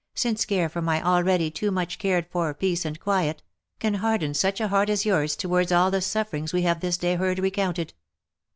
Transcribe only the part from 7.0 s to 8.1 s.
heard recounted